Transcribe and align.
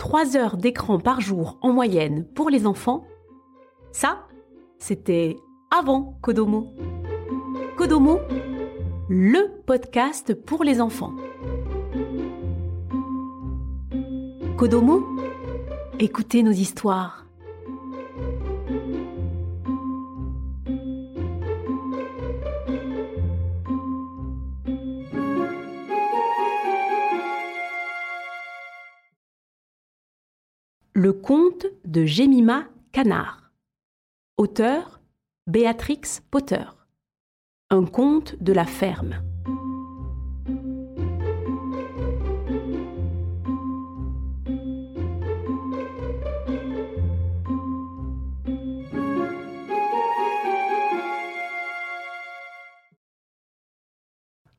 3 0.00 0.34
heures 0.34 0.56
d'écran 0.56 0.98
par 0.98 1.20
jour 1.20 1.58
en 1.60 1.74
moyenne 1.74 2.24
pour 2.34 2.48
les 2.48 2.66
enfants, 2.66 3.04
ça, 3.92 4.26
c'était 4.78 5.36
avant 5.70 6.16
Kodomo. 6.22 6.72
Kodomo, 7.76 8.18
le 9.10 9.62
podcast 9.66 10.32
pour 10.32 10.64
les 10.64 10.80
enfants. 10.80 11.12
Kodomo, 14.56 15.04
écoutez 15.98 16.42
nos 16.42 16.50
histoires. 16.50 17.19
Le 31.02 31.14
conte 31.14 31.64
de 31.86 32.04
Jemima 32.04 32.68
Canard. 32.92 33.52
Auteur 34.36 35.00
Béatrix 35.46 36.20
Potter. 36.30 36.66
Un 37.70 37.86
conte 37.86 38.36
de 38.42 38.52
la 38.52 38.66
ferme. 38.66 39.22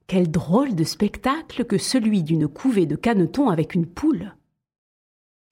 Quel 0.08 0.32
drôle 0.32 0.74
de 0.74 0.84
spectacle 0.84 1.66
que 1.66 1.78
celui 1.78 2.24
d'une 2.24 2.48
couvée 2.48 2.88
de 2.88 2.96
canetons 2.96 3.52
avec 3.52 3.76
une 3.76 3.86
poule. 3.86 4.34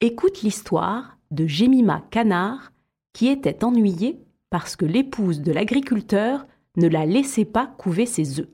Écoute 0.02 0.40
l'histoire 0.40 1.18
de 1.30 1.46
Jemima 1.46 2.02
Canard 2.10 2.72
qui 3.12 3.28
était 3.28 3.62
ennuyée 3.64 4.18
parce 4.48 4.74
que 4.74 4.86
l'épouse 4.86 5.42
de 5.42 5.52
l'agriculteur 5.52 6.46
ne 6.76 6.88
la 6.88 7.04
laissait 7.04 7.44
pas 7.44 7.66
couver 7.66 8.06
ses 8.06 8.40
œufs. 8.40 8.48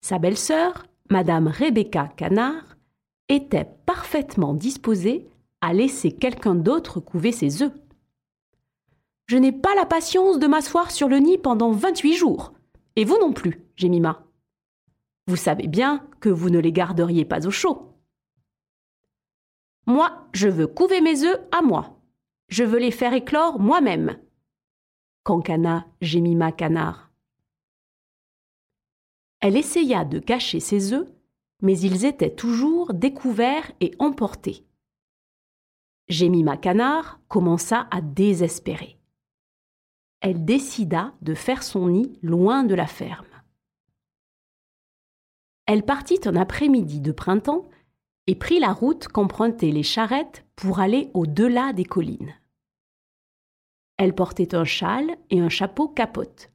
Sa 0.00 0.18
belle-sœur, 0.18 0.86
Madame 1.10 1.48
Rebecca 1.48 2.08
Canard, 2.16 2.78
était 3.28 3.68
parfaitement 3.84 4.54
disposée 4.54 5.28
à 5.60 5.74
laisser 5.74 6.12
quelqu'un 6.12 6.54
d'autre 6.54 6.98
couver 6.98 7.32
ses 7.32 7.62
œufs. 7.62 7.72
Je 9.26 9.36
n'ai 9.36 9.52
pas 9.52 9.74
la 9.74 9.84
patience 9.84 10.38
de 10.38 10.46
m'asseoir 10.46 10.90
sur 10.90 11.10
le 11.10 11.18
nid 11.18 11.36
pendant 11.36 11.72
28 11.72 12.14
jours, 12.14 12.54
et 12.96 13.04
vous 13.04 13.18
non 13.20 13.34
plus, 13.34 13.60
Jemima. 13.76 14.24
Vous 15.26 15.36
savez 15.36 15.66
bien 15.66 16.06
que 16.20 16.30
vous 16.30 16.48
ne 16.48 16.58
les 16.58 16.72
garderiez 16.72 17.26
pas 17.26 17.46
au 17.46 17.50
chaud. 17.50 17.87
Moi, 19.88 20.28
je 20.34 20.48
veux 20.48 20.66
couver 20.66 21.00
mes 21.00 21.24
œufs 21.24 21.40
à 21.50 21.62
moi. 21.62 21.98
Je 22.48 22.62
veux 22.62 22.78
les 22.78 22.90
faire 22.90 23.14
éclore 23.14 23.58
moi-même. 23.58 24.18
Cancana 25.24 25.86
Jemima 26.02 26.52
Canard. 26.52 27.10
Elle 29.40 29.56
essaya 29.56 30.04
de 30.04 30.18
cacher 30.18 30.60
ses 30.60 30.92
œufs, 30.92 31.08
mais 31.62 31.78
ils 31.78 32.04
étaient 32.04 32.34
toujours 32.34 32.92
découverts 32.92 33.72
et 33.80 33.94
emportés. 33.98 34.66
Jemima 36.10 36.58
Canard 36.58 37.18
commença 37.26 37.88
à 37.90 38.02
désespérer. 38.02 38.98
Elle 40.20 40.44
décida 40.44 41.14
de 41.22 41.32
faire 41.32 41.62
son 41.62 41.88
nid 41.88 42.18
loin 42.20 42.62
de 42.62 42.74
la 42.74 42.86
ferme. 42.86 43.24
Elle 45.64 45.86
partit 45.86 46.20
un 46.26 46.36
après-midi 46.36 47.00
de 47.00 47.12
printemps 47.12 47.70
et 48.28 48.34
prit 48.34 48.60
la 48.60 48.74
route 48.74 49.08
qu'empruntaient 49.08 49.70
les 49.70 49.82
charrettes 49.82 50.44
pour 50.54 50.80
aller 50.80 51.10
au-delà 51.14 51.72
des 51.72 51.86
collines. 51.86 52.34
Elle 53.96 54.14
portait 54.14 54.54
un 54.54 54.66
châle 54.66 55.16
et 55.30 55.40
un 55.40 55.48
chapeau 55.48 55.88
capote. 55.88 56.52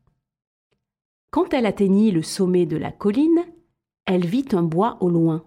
Quand 1.31 1.51
elle 1.51 1.65
atteignit 1.65 2.11
le 2.11 2.21
sommet 2.21 2.67
de 2.67 2.77
la 2.77 2.91
colline, 2.91 3.43
elle 4.05 4.23
vit 4.23 4.45
un 4.51 4.61
bois 4.61 4.99
au 5.01 5.09
loin. 5.09 5.45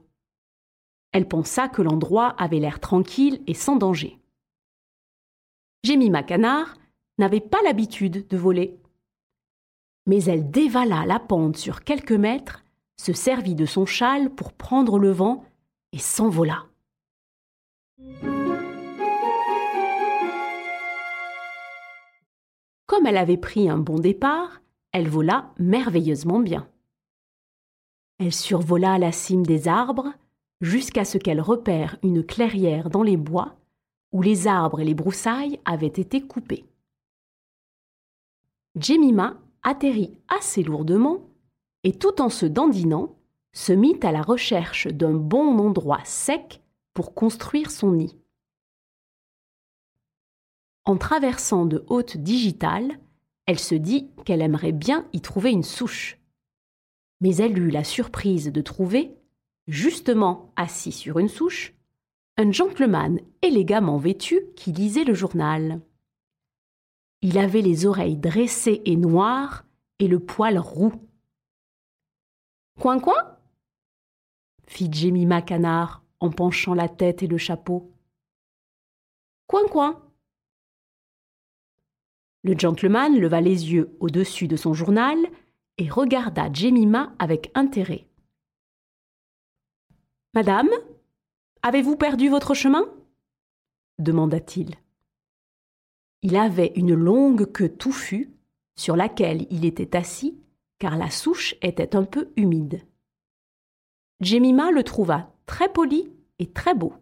Elle 1.12 1.28
pensa 1.28 1.68
que 1.68 1.80
l'endroit 1.80 2.30
avait 2.30 2.58
l'air 2.58 2.80
tranquille 2.80 3.40
et 3.46 3.54
sans 3.54 3.76
danger. 3.76 4.18
Jemima 5.84 6.24
Canard 6.24 6.76
n'avait 7.18 7.40
pas 7.40 7.62
l'habitude 7.62 8.26
de 8.26 8.36
voler. 8.36 8.80
Mais 10.06 10.24
elle 10.24 10.50
dévala 10.50 11.06
la 11.06 11.20
pente 11.20 11.56
sur 11.56 11.84
quelques 11.84 12.10
mètres, 12.10 12.64
se 13.00 13.12
servit 13.12 13.54
de 13.54 13.64
son 13.64 13.86
châle 13.86 14.30
pour 14.30 14.52
prendre 14.52 14.98
le 14.98 15.12
vent 15.12 15.44
et 15.92 15.98
s'envola. 15.98 16.66
Comme 22.86 23.06
elle 23.06 23.16
avait 23.16 23.36
pris 23.36 23.68
un 23.68 23.78
bon 23.78 23.98
départ, 23.98 24.62
elle 24.92 25.08
vola 25.08 25.52
merveilleusement 25.58 26.40
bien. 26.40 26.68
Elle 28.18 28.32
survola 28.32 28.98
la 28.98 29.12
cime 29.12 29.44
des 29.44 29.68
arbres 29.68 30.12
jusqu'à 30.60 31.04
ce 31.04 31.18
qu'elle 31.18 31.40
repère 31.40 31.98
une 32.02 32.24
clairière 32.24 32.88
dans 32.88 33.02
les 33.02 33.16
bois 33.16 33.56
où 34.12 34.22
les 34.22 34.46
arbres 34.46 34.80
et 34.80 34.84
les 34.84 34.94
broussailles 34.94 35.60
avaient 35.64 35.86
été 35.86 36.22
coupés. 36.22 36.64
Jemima 38.78 39.38
atterrit 39.62 40.18
assez 40.28 40.62
lourdement 40.62 41.28
et 41.82 41.92
tout 41.92 42.20
en 42.20 42.28
se 42.28 42.46
dandinant, 42.46 43.15
se 43.56 43.72
mit 43.72 43.98
à 44.02 44.12
la 44.12 44.20
recherche 44.20 44.86
d'un 44.86 45.14
bon 45.14 45.58
endroit 45.58 46.04
sec 46.04 46.62
pour 46.92 47.14
construire 47.14 47.70
son 47.70 47.92
nid. 47.92 48.18
En 50.84 50.98
traversant 50.98 51.64
de 51.64 51.82
hautes 51.88 52.18
digitales, 52.18 53.00
elle 53.46 53.58
se 53.58 53.74
dit 53.74 54.10
qu'elle 54.26 54.42
aimerait 54.42 54.72
bien 54.72 55.08
y 55.14 55.22
trouver 55.22 55.52
une 55.52 55.62
souche. 55.62 56.18
Mais 57.22 57.36
elle 57.36 57.58
eut 57.58 57.70
la 57.70 57.82
surprise 57.82 58.52
de 58.52 58.60
trouver, 58.60 59.16
justement 59.68 60.52
assis 60.56 60.92
sur 60.92 61.18
une 61.18 61.30
souche, 61.30 61.72
un 62.36 62.52
gentleman 62.52 63.20
élégamment 63.40 63.96
vêtu 63.96 64.42
qui 64.54 64.70
lisait 64.70 65.04
le 65.04 65.14
journal. 65.14 65.80
Il 67.22 67.38
avait 67.38 67.62
les 67.62 67.86
oreilles 67.86 68.18
dressées 68.18 68.82
et 68.84 68.96
noires 68.96 69.64
et 69.98 70.08
le 70.08 70.20
poil 70.20 70.58
roux. 70.58 70.92
Coin 72.78 73.00
coin? 73.00 73.35
Fit 74.66 74.92
Jemima 74.92 75.42
Canard 75.42 76.02
en 76.20 76.30
penchant 76.30 76.74
la 76.74 76.88
tête 76.88 77.22
et 77.22 77.26
le 77.26 77.38
chapeau. 77.38 77.92
Coin 79.46 79.66
coin. 79.68 80.02
Le 82.42 82.58
gentleman 82.58 83.18
leva 83.18 83.40
les 83.40 83.72
yeux 83.72 83.96
au-dessus 84.00 84.48
de 84.48 84.56
son 84.56 84.74
journal 84.74 85.18
et 85.78 85.88
regarda 85.88 86.52
Jemima 86.52 87.14
avec 87.18 87.50
intérêt. 87.54 88.06
Madame, 90.34 90.68
avez-vous 91.62 91.96
perdu 91.96 92.28
votre 92.28 92.54
chemin? 92.54 92.84
demanda-t-il. 93.98 94.74
Il 96.22 96.36
avait 96.36 96.72
une 96.76 96.94
longue 96.94 97.50
queue 97.50 97.68
touffue 97.68 98.30
sur 98.74 98.96
laquelle 98.96 99.46
il 99.50 99.64
était 99.64 99.96
assis 99.96 100.38
car 100.78 100.98
la 100.98 101.10
souche 101.10 101.54
était 101.62 101.96
un 101.96 102.04
peu 102.04 102.32
humide. 102.36 102.82
Jemima 104.20 104.70
le 104.70 104.82
trouva 104.82 105.30
très 105.44 105.70
poli 105.70 106.10
et 106.38 106.46
très 106.46 106.74
beau. 106.74 106.94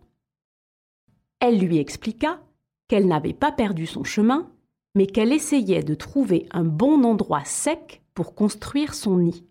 Elle 1.39 1.59
lui 1.59 1.79
expliqua 1.79 2.41
qu'elle 2.89 3.07
n'avait 3.07 3.35
pas 3.35 3.53
perdu 3.53 3.87
son 3.87 4.03
chemin, 4.03 4.51
mais 4.95 5.07
qu'elle 5.07 5.33
essayait 5.33 5.83
de 5.83 5.95
trouver 5.95 6.49
un 6.51 6.65
bon 6.65 7.05
endroit 7.05 7.45
sec 7.45 8.03
pour 8.15 8.35
construire 8.35 8.95
son 8.95 9.19
nid. 9.19 9.47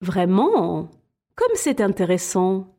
Vraiment, 0.00 0.90
comme 1.34 1.54
c'est 1.54 1.80
intéressant, 1.80 2.76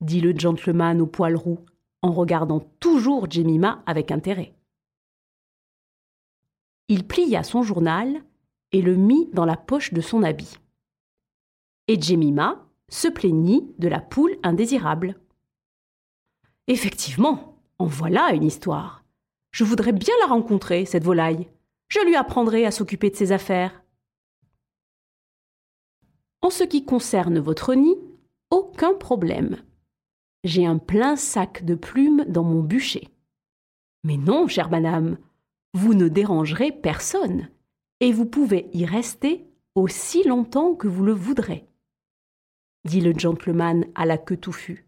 dit 0.00 0.20
le 0.20 0.36
gentleman 0.36 1.00
au 1.00 1.06
poil 1.06 1.36
roux, 1.36 1.60
en 2.02 2.12
regardant 2.12 2.60
toujours 2.80 3.30
Jemima 3.30 3.82
avec 3.86 4.10
intérêt. 4.10 4.54
Il 6.88 7.06
plia 7.06 7.42
son 7.42 7.62
journal 7.62 8.22
et 8.72 8.82
le 8.82 8.96
mit 8.96 9.30
dans 9.32 9.46
la 9.46 9.56
poche 9.56 9.94
de 9.94 10.02
son 10.02 10.22
habit 10.22 10.58
et 11.88 12.00
Jemima 12.00 12.66
se 12.88 13.08
plaignit 13.08 13.74
de 13.78 13.88
la 13.88 14.00
poule 14.00 14.36
indésirable. 14.42 15.16
Effectivement, 16.66 17.58
en 17.78 17.86
voilà 17.86 18.32
une 18.32 18.44
histoire. 18.44 19.04
Je 19.50 19.64
voudrais 19.64 19.92
bien 19.92 20.14
la 20.20 20.26
rencontrer, 20.26 20.84
cette 20.84 21.04
volaille. 21.04 21.48
Je 21.88 22.00
lui 22.04 22.16
apprendrai 22.16 22.64
à 22.64 22.70
s'occuper 22.70 23.10
de 23.10 23.16
ses 23.16 23.32
affaires. 23.32 23.82
En 26.40 26.50
ce 26.50 26.64
qui 26.64 26.84
concerne 26.84 27.38
votre 27.38 27.74
nid, 27.74 27.96
aucun 28.50 28.94
problème. 28.94 29.62
J'ai 30.42 30.66
un 30.66 30.78
plein 30.78 31.16
sac 31.16 31.64
de 31.64 31.74
plumes 31.74 32.24
dans 32.28 32.44
mon 32.44 32.62
bûcher. 32.62 33.08
Mais 34.02 34.16
non, 34.16 34.46
chère 34.48 34.70
madame, 34.70 35.16
vous 35.72 35.94
ne 35.94 36.08
dérangerez 36.08 36.70
personne, 36.70 37.48
et 38.00 38.12
vous 38.12 38.26
pouvez 38.26 38.68
y 38.72 38.84
rester 38.84 39.46
aussi 39.74 40.22
longtemps 40.24 40.74
que 40.74 40.88
vous 40.88 41.04
le 41.04 41.12
voudrez 41.12 41.66
dit 42.84 43.00
le 43.00 43.12
gentleman 43.16 43.86
à 43.94 44.06
la 44.06 44.18
queue 44.18 44.36
touffue. 44.36 44.86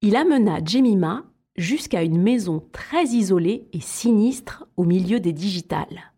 Il 0.00 0.16
amena 0.16 0.64
Jemima 0.64 1.24
jusqu'à 1.56 2.02
une 2.02 2.22
maison 2.22 2.66
très 2.72 3.04
isolée 3.04 3.68
et 3.72 3.80
sinistre 3.80 4.66
au 4.76 4.84
milieu 4.84 5.20
des 5.20 5.32
digitales. 5.32 6.12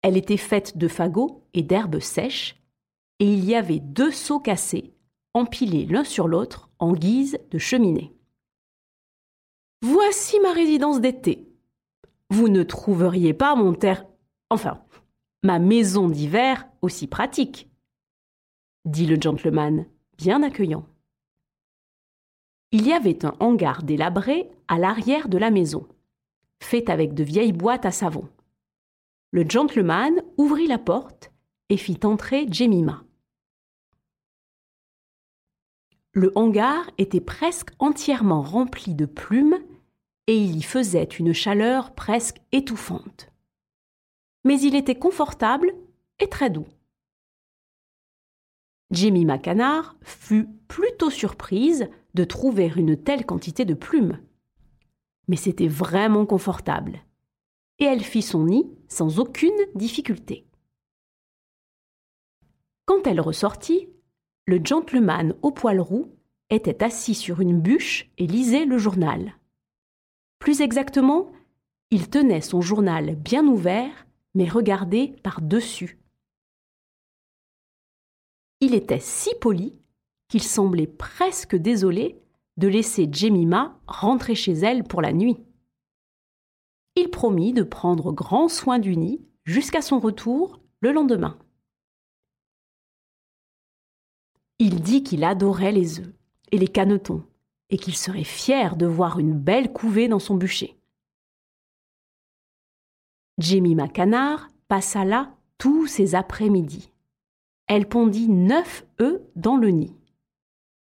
Elle 0.00 0.16
était 0.16 0.36
faite 0.36 0.78
de 0.78 0.88
fagots 0.88 1.44
et 1.54 1.62
d'herbes 1.62 2.00
sèches, 2.00 2.56
et 3.20 3.26
il 3.26 3.44
y 3.44 3.54
avait 3.54 3.78
deux 3.78 4.10
seaux 4.10 4.40
cassés, 4.40 4.94
empilés 5.34 5.86
l'un 5.86 6.02
sur 6.02 6.26
l'autre 6.26 6.70
en 6.78 6.92
guise 6.92 7.38
de 7.50 7.58
cheminée. 7.58 8.12
Voici 9.82 10.40
ma 10.40 10.52
résidence 10.52 11.00
d'été. 11.00 11.48
Vous 12.30 12.48
ne 12.48 12.62
trouveriez 12.62 13.34
pas 13.34 13.54
mon 13.54 13.74
terre. 13.74 14.06
Enfin, 14.52 14.84
ma 15.42 15.58
maison 15.58 16.10
d'hiver 16.10 16.68
aussi 16.82 17.06
pratique, 17.06 17.70
dit 18.84 19.06
le 19.06 19.18
gentleman, 19.18 19.86
bien 20.18 20.42
accueillant. 20.42 20.86
Il 22.70 22.86
y 22.86 22.92
avait 22.92 23.24
un 23.24 23.34
hangar 23.40 23.82
délabré 23.82 24.50
à 24.68 24.78
l'arrière 24.78 25.30
de 25.30 25.38
la 25.38 25.50
maison, 25.50 25.88
fait 26.62 26.90
avec 26.90 27.14
de 27.14 27.24
vieilles 27.24 27.54
boîtes 27.54 27.86
à 27.86 27.90
savon. 27.90 28.28
Le 29.30 29.48
gentleman 29.48 30.22
ouvrit 30.36 30.66
la 30.66 30.78
porte 30.78 31.32
et 31.70 31.78
fit 31.78 32.00
entrer 32.04 32.46
Jemima. 32.52 33.04
Le 36.12 36.30
hangar 36.34 36.90
était 36.98 37.22
presque 37.22 37.70
entièrement 37.78 38.42
rempli 38.42 38.94
de 38.94 39.06
plumes 39.06 39.60
et 40.26 40.36
il 40.36 40.58
y 40.58 40.62
faisait 40.62 41.04
une 41.04 41.32
chaleur 41.32 41.94
presque 41.94 42.42
étouffante. 42.52 43.31
Mais 44.44 44.60
il 44.60 44.74
était 44.74 44.98
confortable 44.98 45.74
et 46.18 46.28
très 46.28 46.50
doux. 46.50 46.66
Jemima 48.90 49.38
Canard 49.38 49.96
fut 50.02 50.48
plutôt 50.68 51.10
surprise 51.10 51.88
de 52.14 52.24
trouver 52.24 52.70
une 52.76 52.96
telle 52.96 53.24
quantité 53.24 53.64
de 53.64 53.74
plumes. 53.74 54.20
Mais 55.28 55.36
c'était 55.36 55.68
vraiment 55.68 56.26
confortable. 56.26 57.00
Et 57.78 57.84
elle 57.84 58.02
fit 58.02 58.22
son 58.22 58.44
nid 58.44 58.70
sans 58.88 59.18
aucune 59.18 59.50
difficulté. 59.74 60.46
Quand 62.84 63.06
elle 63.06 63.20
ressortit, 63.20 63.88
le 64.46 64.60
gentleman 64.62 65.34
au 65.40 65.52
poil 65.52 65.80
roux 65.80 66.12
était 66.50 66.82
assis 66.84 67.14
sur 67.14 67.40
une 67.40 67.60
bûche 67.60 68.10
et 68.18 68.26
lisait 68.26 68.66
le 68.66 68.76
journal. 68.76 69.36
Plus 70.38 70.60
exactement, 70.60 71.32
il 71.90 72.10
tenait 72.10 72.40
son 72.40 72.60
journal 72.60 73.14
bien 73.14 73.46
ouvert, 73.46 74.06
mais 74.34 74.48
regardé 74.48 75.16
par-dessus. 75.22 75.98
Il 78.60 78.74
était 78.74 79.00
si 79.00 79.30
poli 79.40 79.74
qu'il 80.28 80.42
semblait 80.42 80.86
presque 80.86 81.56
désolé 81.56 82.22
de 82.56 82.68
laisser 82.68 83.08
Jemima 83.10 83.78
rentrer 83.86 84.34
chez 84.34 84.52
elle 84.52 84.84
pour 84.84 85.02
la 85.02 85.12
nuit. 85.12 85.36
Il 86.96 87.10
promit 87.10 87.52
de 87.52 87.62
prendre 87.62 88.12
grand 88.12 88.48
soin 88.48 88.78
du 88.78 88.96
nid 88.96 89.20
jusqu'à 89.44 89.82
son 89.82 89.98
retour 89.98 90.60
le 90.80 90.92
lendemain. 90.92 91.38
Il 94.58 94.80
dit 94.80 95.02
qu'il 95.02 95.24
adorait 95.24 95.72
les 95.72 96.00
œufs 96.00 96.12
et 96.52 96.58
les 96.58 96.68
canetons 96.68 97.24
et 97.70 97.78
qu'il 97.78 97.96
serait 97.96 98.24
fier 98.24 98.76
de 98.76 98.86
voir 98.86 99.18
une 99.18 99.32
belle 99.32 99.72
couvée 99.72 100.06
dans 100.06 100.18
son 100.18 100.36
bûcher. 100.36 100.78
Jemima 103.38 103.88
Canard 103.88 104.48
passa 104.68 105.04
là 105.04 105.34
tous 105.58 105.86
ses 105.86 106.14
après-midi. 106.14 106.92
Elle 107.66 107.88
pondit 107.88 108.28
neuf 108.28 108.86
œufs 109.00 109.22
dans 109.36 109.56
le 109.56 109.68
nid. 109.68 109.96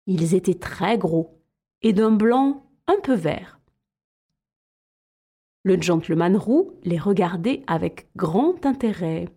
Ils 0.08 0.34
étaient 0.34 0.58
très 0.58 0.98
gros 0.98 1.40
et 1.82 1.94
d'un 1.94 2.12
blanc 2.12 2.66
un 2.88 3.00
peu 3.02 3.14
vert. 3.14 3.60
Le 5.64 5.82
gentleman 5.82 6.36
roux 6.36 6.74
les 6.84 6.98
regardait 6.98 7.64
avec 7.68 8.10
grand 8.16 8.66
intérêt. 8.66 9.30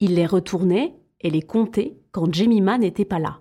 Il 0.00 0.14
les 0.14 0.26
retournait 0.26 0.94
et 1.20 1.30
les 1.30 1.42
comptait 1.42 1.98
quand 2.12 2.32
Jemima 2.32 2.78
n'était 2.78 3.04
pas 3.04 3.18
là. 3.18 3.40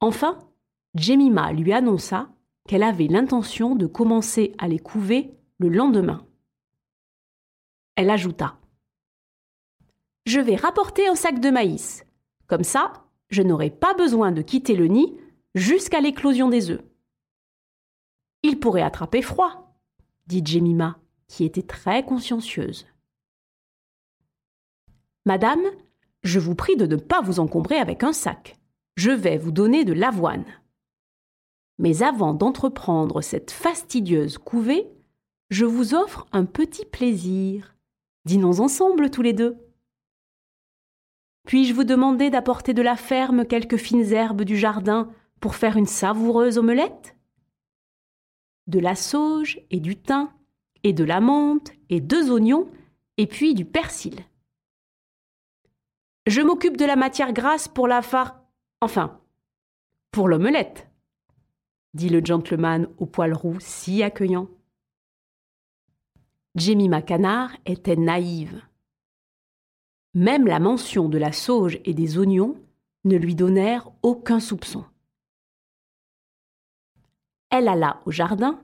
Enfin, 0.00 0.38
Jemima 0.94 1.52
lui 1.52 1.72
annonça 1.72 2.30
qu'elle 2.68 2.84
avait 2.84 3.08
l'intention 3.08 3.74
de 3.74 3.86
commencer 3.86 4.54
à 4.58 4.68
les 4.68 4.78
couver 4.78 5.34
le 5.58 5.70
lendemain. 5.70 6.24
Elle 7.96 8.10
ajouta 8.10 8.58
Je 10.26 10.38
vais 10.38 10.54
rapporter 10.54 11.08
un 11.08 11.14
sac 11.16 11.40
de 11.40 11.50
maïs. 11.50 12.04
Comme 12.46 12.62
ça, 12.62 12.92
je 13.30 13.42
n'aurai 13.42 13.70
pas 13.70 13.94
besoin 13.94 14.32
de 14.32 14.42
quitter 14.42 14.76
le 14.76 14.86
nid 14.86 15.16
jusqu'à 15.54 16.00
l'éclosion 16.00 16.50
des 16.50 16.70
œufs. 16.70 16.84
Il 18.42 18.60
pourrait 18.60 18.82
attraper 18.82 19.22
froid, 19.22 19.74
dit 20.26 20.42
Jemima, 20.44 20.98
qui 21.26 21.44
était 21.44 21.62
très 21.62 22.04
consciencieuse. 22.04 22.86
Madame, 25.24 25.62
je 26.22 26.38
vous 26.38 26.54
prie 26.54 26.76
de 26.76 26.86
ne 26.86 26.96
pas 26.96 27.22
vous 27.22 27.40
encombrer 27.40 27.76
avec 27.76 28.04
un 28.04 28.12
sac. 28.12 28.58
Je 28.96 29.10
vais 29.10 29.38
vous 29.38 29.52
donner 29.52 29.84
de 29.84 29.94
l'avoine. 29.94 30.44
Mais 31.78 32.02
avant 32.02 32.34
d'entreprendre 32.34 33.20
cette 33.20 33.50
fastidieuse 33.50 34.38
couvée, 34.38 34.88
je 35.50 35.64
vous 35.64 35.94
offre 35.94 36.26
un 36.32 36.44
petit 36.44 36.84
plaisir. 36.84 37.76
Dînons 38.24 38.60
ensemble 38.60 39.10
tous 39.10 39.22
les 39.22 39.32
deux. 39.32 39.56
Puis-je 41.46 41.72
vous 41.72 41.84
demander 41.84 42.28
d'apporter 42.28 42.74
de 42.74 42.82
la 42.82 42.96
ferme 42.96 43.46
quelques 43.46 43.78
fines 43.78 44.12
herbes 44.12 44.42
du 44.42 44.56
jardin 44.56 45.10
pour 45.40 45.54
faire 45.54 45.76
une 45.76 45.86
savoureuse 45.86 46.58
omelette? 46.58 47.16
De 48.66 48.80
la 48.80 48.94
sauge 48.94 49.60
et 49.70 49.80
du 49.80 49.96
thym, 49.96 50.28
et 50.82 50.92
de 50.92 51.04
la 51.04 51.20
menthe, 51.20 51.72
et 51.88 52.00
deux 52.00 52.30
oignons, 52.30 52.68
et 53.16 53.26
puis 53.26 53.54
du 53.54 53.64
persil. 53.64 54.16
Je 56.26 56.42
m'occupe 56.42 56.76
de 56.76 56.84
la 56.84 56.96
matière 56.96 57.32
grasse 57.32 57.68
pour 57.68 57.88
la 57.88 58.02
phare. 58.02 58.42
Enfin, 58.82 59.18
pour 60.10 60.28
l'omelette, 60.28 60.86
dit 61.98 62.08
le 62.08 62.24
gentleman 62.24 62.88
au 62.98 63.06
poil 63.06 63.34
roux 63.34 63.58
si 63.58 64.02
accueillant. 64.02 64.48
Jemima 66.54 67.02
Canard 67.02 67.50
était 67.66 67.96
naïve. 67.96 68.62
Même 70.14 70.46
la 70.46 70.60
mention 70.60 71.08
de 71.08 71.18
la 71.18 71.32
sauge 71.32 71.80
et 71.84 71.94
des 71.94 72.16
oignons 72.16 72.56
ne 73.04 73.16
lui 73.16 73.34
donnèrent 73.34 73.90
aucun 74.02 74.38
soupçon. 74.38 74.84
Elle 77.50 77.68
alla 77.68 78.00
au 78.06 78.12
jardin, 78.12 78.60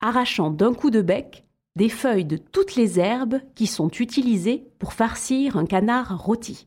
arrachant 0.00 0.50
d'un 0.50 0.74
coup 0.74 0.90
de 0.90 1.02
bec 1.02 1.46
des 1.76 1.88
feuilles 1.88 2.24
de 2.24 2.36
toutes 2.36 2.74
les 2.74 2.98
herbes 2.98 3.40
qui 3.54 3.66
sont 3.66 3.90
utilisées 3.90 4.66
pour 4.78 4.92
farcir 4.92 5.56
un 5.56 5.66
canard 5.66 6.22
rôti. 6.22 6.66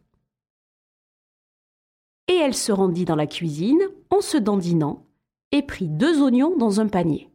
Et 2.27 2.35
elle 2.35 2.55
se 2.55 2.71
rendit 2.71 3.05
dans 3.05 3.15
la 3.15 3.27
cuisine 3.27 3.81
en 4.09 4.21
se 4.21 4.37
dandinant 4.37 5.04
prit 5.61 5.87
deux 5.87 6.21
oignons 6.21 6.57
dans 6.57 6.79
un 6.79 6.87
panier. 6.87 7.29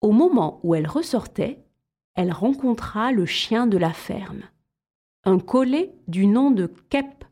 Au 0.00 0.12
moment 0.12 0.60
où 0.62 0.74
elle 0.74 0.88
ressortait, 0.88 1.62
elle 2.14 2.32
rencontra 2.32 3.12
le 3.12 3.26
chien 3.26 3.66
de 3.66 3.78
la 3.78 3.92
ferme, 3.92 4.42
un 5.24 5.38
collet 5.38 5.94
du 6.08 6.26
nom 6.26 6.50
de 6.50 6.66
Kep. 6.88 7.24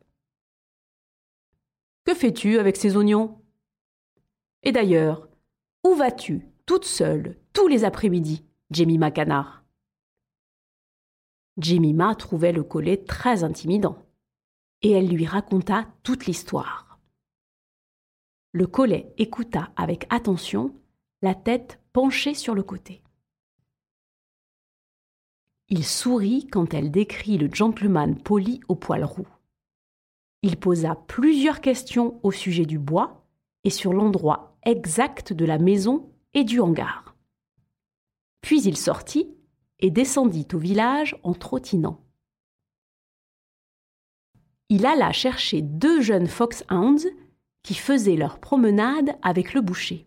Que 2.05 2.13
fais-tu 2.13 2.59
avec 2.59 2.75
ces 2.75 2.95
oignons? 2.95 3.41
Et 4.63 4.71
d'ailleurs, 4.71 5.27
où 5.83 5.95
vas-tu, 5.95 6.47
toute 6.65 6.85
seule, 6.85 7.37
tous 7.53 7.67
les 7.67 7.85
après-midi, 7.85 8.45
Jemima 8.71 9.11
Canard 9.11 9.63
Jemima 11.57 12.15
trouvait 12.15 12.51
le 12.51 12.63
collet 12.63 12.97
très 12.97 13.43
intimidant, 13.43 13.97
et 14.81 14.91
elle 14.91 15.09
lui 15.09 15.25
raconta 15.25 15.87
toute 16.03 16.25
l'histoire. 16.25 16.99
Le 18.51 18.65
collet 18.65 19.13
écouta 19.17 19.71
avec 19.75 20.05
attention, 20.09 20.73
la 21.21 21.35
tête 21.35 21.79
penché 21.93 22.33
sur 22.33 22.55
le 22.55 22.63
côté. 22.63 23.03
Il 25.67 25.85
sourit 25.85 26.47
quand 26.47 26.73
elle 26.73 26.89
décrit 26.89 27.37
le 27.37 27.53
gentleman 27.53 28.19
poli 28.19 28.59
au 28.67 28.75
poil 28.75 29.03
roux. 29.03 29.27
Il 30.41 30.57
posa 30.57 30.95
plusieurs 30.95 31.61
questions 31.61 32.19
au 32.23 32.31
sujet 32.31 32.65
du 32.65 32.79
bois 32.79 33.27
et 33.63 33.69
sur 33.69 33.93
l'endroit 33.93 34.57
exact 34.63 35.33
de 35.33 35.45
la 35.45 35.59
maison 35.59 36.11
et 36.33 36.43
du 36.43 36.59
hangar. 36.59 37.15
Puis 38.41 38.63
il 38.63 38.77
sortit 38.77 39.35
et 39.79 39.91
descendit 39.91 40.47
au 40.53 40.57
village 40.57 41.17
en 41.23 41.33
trottinant. 41.33 42.03
Il 44.69 44.85
alla 44.85 45.11
chercher 45.11 45.61
deux 45.61 46.01
jeunes 46.01 46.27
foxhounds 46.27 47.07
qui 47.63 47.73
faisaient 47.73 48.15
leur 48.15 48.39
promenade 48.39 49.17
avec 49.23 49.53
le 49.53 49.61
boucher. 49.61 50.05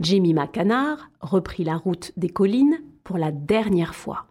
Jemima 0.00 0.46
Canard 0.46 1.10
reprit 1.20 1.64
la 1.64 1.76
route 1.76 2.12
des 2.16 2.28
collines 2.28 2.80
pour 3.02 3.18
la 3.18 3.32
dernière 3.32 3.96
fois, 3.96 4.28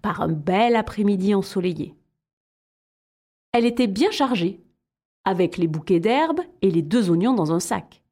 par 0.00 0.22
un 0.22 0.28
bel 0.28 0.74
après-midi 0.74 1.34
ensoleillé. 1.34 1.94
Elle 3.52 3.66
était 3.66 3.86
bien 3.86 4.10
chargée, 4.10 4.62
avec 5.24 5.58
les 5.58 5.68
bouquets 5.68 6.00
d'herbes 6.00 6.40
et 6.62 6.70
les 6.70 6.82
deux 6.82 7.10
oignons 7.10 7.34
dans 7.34 7.52
un 7.52 7.60
sac. 7.60 8.02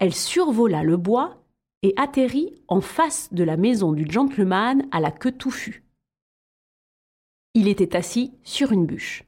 Elle 0.00 0.14
survola 0.14 0.82
le 0.82 0.96
bois 0.96 1.40
et 1.82 1.94
atterrit 1.96 2.62
en 2.66 2.80
face 2.80 3.32
de 3.32 3.44
la 3.44 3.56
maison 3.56 3.92
du 3.92 4.10
gentleman 4.10 4.88
à 4.90 4.98
la 4.98 5.12
queue 5.12 5.32
touffue. 5.32 5.84
Il 7.54 7.66
était 7.66 7.96
assis 7.96 8.32
sur 8.44 8.70
une 8.70 8.86
bûche. 8.86 9.24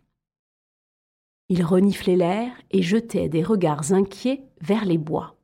Il 1.48 1.64
reniflait 1.64 2.16
l'air 2.16 2.52
et 2.70 2.82
jetait 2.82 3.28
des 3.28 3.42
regards 3.42 3.92
inquiets 3.92 4.44
vers 4.60 4.84
les 4.84 4.98
bois. 4.98 5.36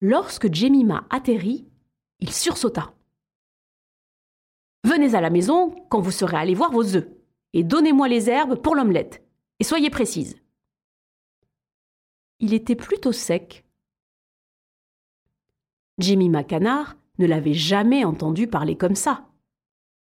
Lorsque 0.00 0.52
Jemima 0.54 1.06
atterrit, 1.10 1.66
il 2.20 2.32
sursauta. 2.32 2.94
Venez 4.84 5.14
à 5.14 5.20
la 5.20 5.28
maison 5.28 5.74
quand 5.88 6.00
vous 6.00 6.12
serez 6.12 6.36
allé 6.36 6.54
voir 6.54 6.70
vos 6.70 6.96
œufs, 6.96 7.08
et 7.52 7.64
donnez-moi 7.64 8.08
les 8.08 8.30
herbes 8.30 8.54
pour 8.62 8.74
l'omelette, 8.74 9.22
et 9.58 9.64
soyez 9.64 9.90
précise. 9.90 10.40
Il 12.38 12.54
était 12.54 12.76
plutôt 12.76 13.12
sec. 13.12 13.66
Jemima 15.98 16.44
Canard 16.44 16.96
ne 17.18 17.26
l'avait 17.26 17.52
jamais 17.52 18.04
entendu 18.04 18.46
parler 18.46 18.76
comme 18.76 18.94
ça. 18.94 19.29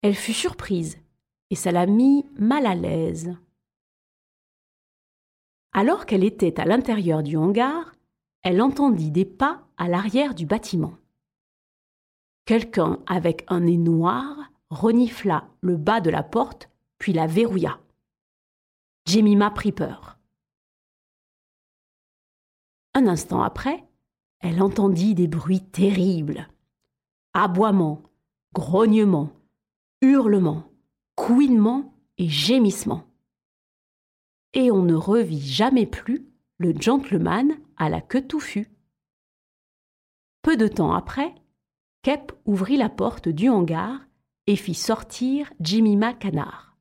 Elle 0.04 0.14
fut 0.14 0.34
surprise, 0.34 0.98
et 1.48 1.54
ça 1.54 1.72
la 1.72 1.86
mit 1.86 2.26
mal 2.38 2.66
à 2.66 2.74
l'aise. 2.74 3.34
Alors 5.72 6.04
qu'elle 6.04 6.24
était 6.24 6.60
à 6.60 6.66
l'intérieur 6.66 7.22
du 7.22 7.38
hangar, 7.38 7.94
elle 8.42 8.60
entendit 8.60 9.10
des 9.10 9.24
pas 9.24 9.66
à 9.78 9.88
l'arrière 9.88 10.34
du 10.34 10.44
bâtiment. 10.44 10.92
Quelqu'un 12.44 12.98
avec 13.06 13.46
un 13.48 13.60
nez 13.60 13.78
noir 13.78 14.52
renifla 14.68 15.48
le 15.62 15.78
bas 15.78 16.02
de 16.02 16.10
la 16.10 16.22
porte, 16.22 16.68
puis 16.98 17.14
la 17.14 17.26
verrouilla. 17.26 17.80
Jemima 19.06 19.50
prit 19.52 19.72
peur. 19.72 20.18
Un 22.92 23.06
instant 23.06 23.42
après, 23.42 23.82
elle 24.40 24.62
entendit 24.62 25.14
des 25.14 25.28
bruits 25.28 25.64
terribles. 25.64 26.46
Aboiements, 27.32 28.02
grognements, 28.52 29.32
hurlements, 30.04 30.70
couinements 31.16 31.94
et 32.18 32.28
gémissements. 32.28 33.06
Et 34.52 34.70
on 34.70 34.82
ne 34.82 34.94
revit 34.94 35.40
jamais 35.40 35.86
plus 35.86 36.28
le 36.58 36.74
gentleman 36.78 37.56
à 37.76 37.88
la 37.88 38.00
queue 38.00 38.24
touffue. 38.24 38.70
Peu 40.42 40.56
de 40.56 40.68
temps 40.68 40.92
après, 40.92 41.34
Kep 42.02 42.32
ouvrit 42.44 42.76
la 42.76 42.90
porte 42.90 43.28
du 43.28 43.48
hangar 43.48 43.98
et 44.46 44.56
fit 44.56 44.74
sortir 44.74 45.50
Jemima 45.60 46.12
Canard. 46.12 46.76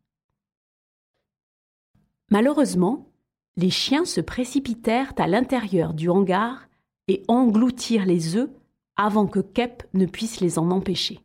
Malheureusement, 2.29 3.09
les 3.55 3.69
chiens 3.69 4.05
se 4.05 4.19
précipitèrent 4.19 5.13
à 5.17 5.27
l'intérieur 5.27 5.93
du 5.93 6.09
hangar 6.09 6.67
et 7.07 7.23
engloutirent 7.29 8.05
les 8.05 8.35
œufs 8.35 8.49
avant 8.97 9.27
que 9.27 9.39
Kep 9.39 9.83
ne 9.93 10.05
puisse 10.05 10.41
les 10.41 10.59
en 10.59 10.71
empêcher. 10.71 11.22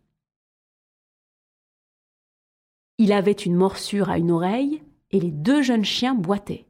Il 2.98 3.12
avait 3.12 3.30
une 3.32 3.54
morsure 3.54 4.10
à 4.10 4.18
une 4.18 4.32
oreille 4.32 4.82
et 5.12 5.20
les 5.20 5.30
deux 5.30 5.62
jeunes 5.62 5.84
chiens 5.84 6.14
boitaient. 6.14 6.66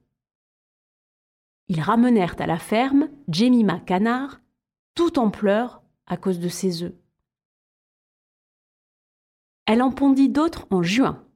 Ils 1.69 1.81
ramenèrent 1.81 2.37
à 2.39 2.47
la 2.47 2.59
ferme 2.59 3.09
Jemima 3.29 3.81
Canard, 3.81 4.41
tout 4.95 5.19
en 5.19 5.31
pleurs 5.31 5.83
à 6.07 6.17
cause 6.17 6.39
de 6.39 6.49
ses 6.49 6.83
œufs. 6.83 6.95
Elle 9.67 9.83
en 9.83 9.91
pondit 9.91 10.29
d'autres 10.29 10.67
en 10.71 10.83
juin, 10.83 11.27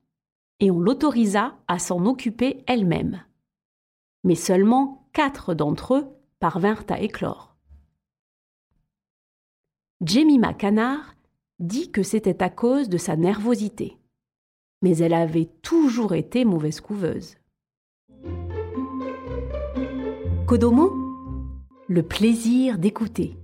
et 0.61 0.71
on 0.71 0.81
l'autorisa 0.81 1.59
à 1.69 1.79
s'en 1.79 2.07
occuper 2.07 2.65
elle-même. 2.67 3.23
Mais 4.25 4.35
seulement 4.35 5.09
quatre 5.13 5.55
d'entre 5.55 5.97
eux 5.97 6.17
parvinrent 6.39 6.85
à 6.89 7.01
éclore. 7.01 7.57
Jemima 10.01 10.55
Canard 10.55 11.15
dit 11.59 11.93
que 11.93 12.03
c'était 12.03 12.43
à 12.43 12.49
cause 12.49 12.89
de 12.89 12.99
sa 12.99 13.17
nervosité, 13.17 13.99
mais 14.83 14.97
elle 14.99 15.15
avait 15.15 15.49
toujours 15.63 16.15
été 16.15 16.45
mauvaise 16.45 16.81
couveuse. 16.81 17.37
Kodomo, 20.47 20.93
le 21.89 22.03
plaisir 22.03 22.79
d'écouter. 22.79 23.37